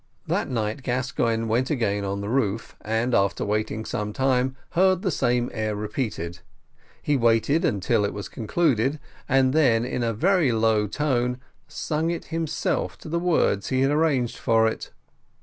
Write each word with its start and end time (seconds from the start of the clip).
That 0.25 0.49
night 0.49 0.81
Gascoigne 0.81 1.45
went 1.45 1.69
again 1.69 2.03
on 2.03 2.21
the 2.21 2.27
roof, 2.29 2.75
and 2.83 3.13
after 3.13 3.45
waiting 3.45 3.85
some 3.85 4.13
time, 4.13 4.55
heard 4.71 5.03
the 5.03 5.11
same 5.11 5.51
air 5.53 5.75
repeated: 5.75 6.39
he 7.03 7.15
waited 7.15 7.63
until 7.63 8.03
it 8.03 8.11
was 8.11 8.27
concluded, 8.27 8.99
and 9.29 9.53
then, 9.53 9.85
in 9.85 10.01
a 10.01 10.11
very 10.11 10.51
low 10.53 10.87
tone, 10.87 11.37
sang 11.67 12.09
it 12.09 12.25
himself 12.33 12.97
to 12.97 13.09
the 13.09 13.19
words 13.19 13.69
he 13.69 13.81
had 13.81 13.91
arranged 13.91 14.37
for 14.37 14.67
it. 14.67 14.89